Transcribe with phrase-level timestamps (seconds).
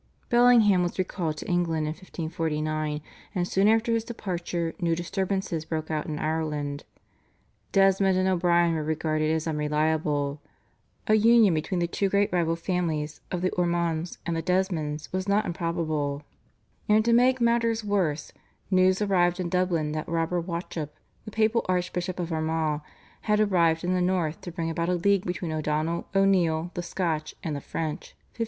[0.29, 3.01] Bellingham was recalled to England in 1549,
[3.35, 6.85] and soon after his departure new disturbances broke out in Ireland.
[7.71, 10.41] Desmond and O'Brien were regarded as unreliable;
[11.05, 15.27] a union between the two great rival families of the Ormonds and the Desmonds was
[15.27, 16.23] not improbable,
[16.89, 18.31] and to make matters worse,
[18.71, 20.95] news arrived in Dublin that Robert Wauchope,
[21.25, 22.81] the papal Archbishop of Armagh,
[23.29, 27.35] had arrived in the North to bring about a league between O'Donnell, O'Neill, the Scotch,
[27.43, 28.37] and the French (1550).